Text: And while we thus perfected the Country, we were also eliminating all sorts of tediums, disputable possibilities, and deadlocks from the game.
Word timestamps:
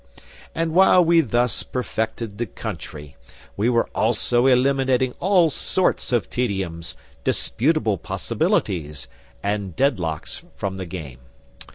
And 0.55 0.73
while 0.73 1.05
we 1.05 1.21
thus 1.21 1.61
perfected 1.61 2.39
the 2.39 2.47
Country, 2.47 3.15
we 3.55 3.69
were 3.69 3.87
also 3.93 4.47
eliminating 4.47 5.13
all 5.19 5.51
sorts 5.51 6.11
of 6.11 6.27
tediums, 6.27 6.95
disputable 7.23 7.99
possibilities, 7.99 9.07
and 9.43 9.75
deadlocks 9.75 10.41
from 10.55 10.77
the 10.77 10.87
game. 10.87 11.19